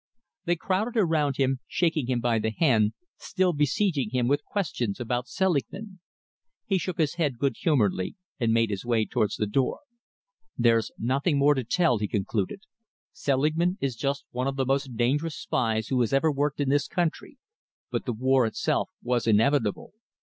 [0.45, 5.27] They crowded around him, shaking him by the hand, still besieging him with questions about
[5.27, 5.99] Selingman.
[6.65, 9.81] He shook his head good humouredly and made his way towards the door.
[10.57, 12.61] "There's nothing more to tell you," he concluded.
[13.11, 16.87] "Selingman is just one of the most dangerous spies who has ever worked in this
[16.87, 17.37] country,
[17.91, 19.93] but the war itself was inevitable.